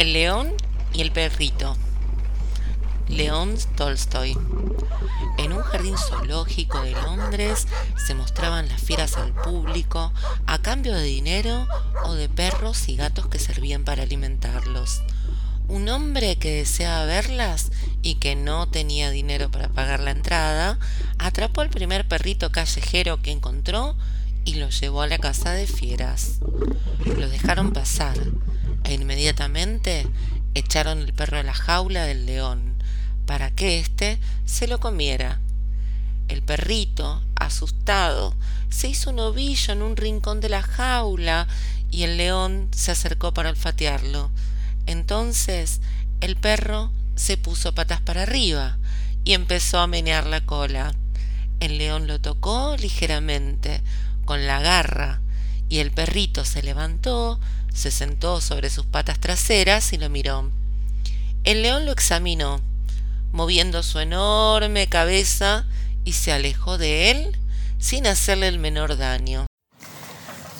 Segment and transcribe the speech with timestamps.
[0.00, 0.54] El león
[0.94, 1.76] y el perrito.
[3.10, 4.34] León Tolstoy.
[5.36, 7.66] En un jardín zoológico de Londres
[8.06, 10.10] se mostraban las fieras al público
[10.46, 11.68] a cambio de dinero
[12.04, 15.02] o de perros y gatos que servían para alimentarlos.
[15.68, 17.70] Un hombre que deseaba verlas
[18.00, 20.78] y que no tenía dinero para pagar la entrada,
[21.18, 23.96] atrapó al primer perrito callejero que encontró
[24.46, 26.38] y lo llevó a la casa de fieras.
[27.04, 28.16] Lo dejaron pasar
[28.90, 30.06] e inmediatamente
[30.54, 32.74] echaron el perro a la jaula del león
[33.24, 35.38] para que éste se lo comiera.
[36.26, 38.34] El perrito, asustado,
[38.68, 41.46] se hizo un ovillo en un rincón de la jaula
[41.90, 44.30] y el león se acercó para olfatearlo.
[44.86, 45.80] Entonces
[46.20, 48.78] el perro se puso patas para arriba
[49.22, 50.92] y empezó a menear la cola.
[51.60, 53.82] El león lo tocó ligeramente
[54.24, 55.20] con la garra
[55.70, 57.38] y el perrito se levantó,
[57.72, 60.50] se sentó sobre sus patas traseras y lo miró.
[61.44, 62.60] El león lo examinó,
[63.32, 65.64] moviendo su enorme cabeza
[66.04, 67.36] y se alejó de él
[67.78, 69.46] sin hacerle el menor daño.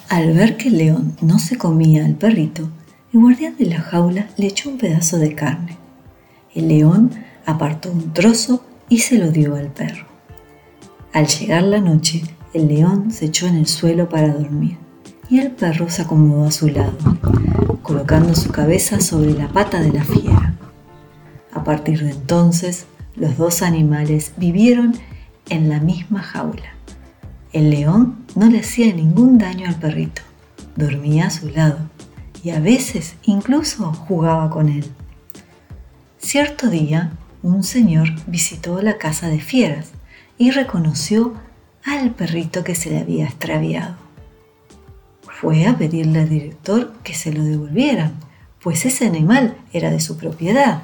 [0.09, 2.71] Al ver que el león no se comía al perrito,
[3.12, 5.77] el guardián de la jaula le echó un pedazo de carne.
[6.55, 7.11] El león
[7.47, 10.06] apartó un trozo y se lo dio al perro.
[11.12, 12.23] Al llegar la noche,
[12.55, 14.79] el león se echó en el suelo para dormir
[15.31, 16.98] y el perro se acomodó a su lado,
[17.83, 20.55] colocando su cabeza sobre la pata de la fiera.
[21.55, 24.97] A partir de entonces, los dos animales vivieron
[25.48, 26.75] en la misma jaula.
[27.53, 30.22] El león no le hacía ningún daño al perrito,
[30.75, 31.78] dormía a su lado
[32.42, 34.84] y a veces incluso jugaba con él.
[36.19, 39.92] Cierto día, un señor visitó la casa de fieras
[40.39, 41.34] y reconoció
[41.84, 44.09] al perrito que se le había extraviado
[45.41, 48.21] fue a pedirle al director que se lo devolvieran,
[48.61, 50.83] pues ese animal era de su propiedad.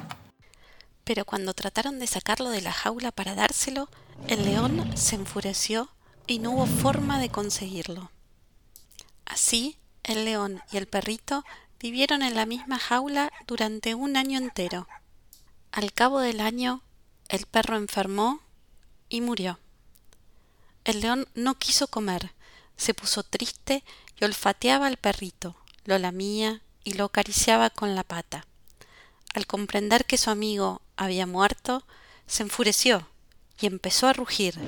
[1.05, 3.91] Pero cuando trataron de sacarlo de la jaula para dárselo,
[4.29, 5.91] el león se enfureció
[6.27, 8.11] y no hubo forma de conseguirlo.
[9.27, 11.45] Así, el león y el perrito
[11.79, 14.89] vivieron en la misma jaula durante un año entero.
[15.71, 16.81] Al cabo del año,
[17.29, 18.41] el perro enfermó
[19.11, 19.59] y murió.
[20.85, 22.33] El león no quiso comer,
[22.77, 23.85] se puso triste
[24.21, 28.47] y olfateaba al perrito, lo lamía y lo acariciaba con la pata.
[29.35, 31.85] Al comprender que su amigo había muerto,
[32.27, 33.09] se enfureció
[33.61, 34.59] y empezó a rugir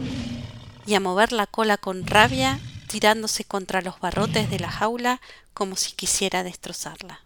[0.87, 5.21] y a mover la cola con rabia, tirándose contra los barrotes de la jaula
[5.53, 7.21] como si quisiera destrozarla.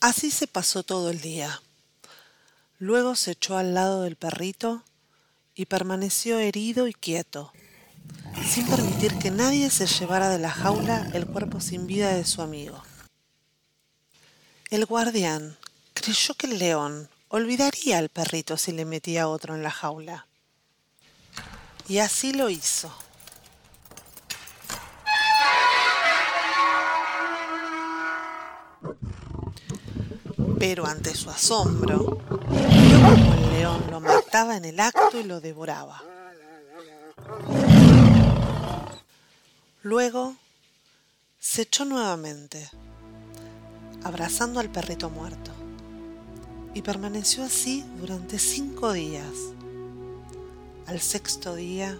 [0.00, 1.62] Así se pasó todo el día.
[2.78, 4.84] Luego se echó al lado del perrito
[5.54, 7.52] y permaneció herido y quieto,
[8.44, 12.42] sin permitir que nadie se llevara de la jaula el cuerpo sin vida de su
[12.42, 12.82] amigo.
[14.70, 15.56] El guardián
[15.94, 20.26] creyó que el león olvidaría al perrito si le metía otro en la jaula.
[21.88, 22.92] Y así lo hizo.
[30.58, 36.02] Pero ante su asombro, vio el león lo mataba en el acto y lo devoraba.
[39.82, 40.34] Luego
[41.38, 42.68] se echó nuevamente,
[44.02, 45.52] abrazando al perrito muerto,
[46.74, 49.32] y permaneció así durante cinco días.
[50.86, 51.96] Al sexto día,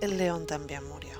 [0.00, 1.17] el león también murió.